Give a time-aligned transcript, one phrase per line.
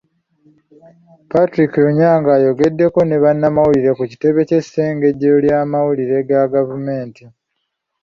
[1.31, 7.23] Patrick Onyango ayogedeko ne bannamawulire ku kitebe ky'essengejjero ly'amawulire ga gavumenti.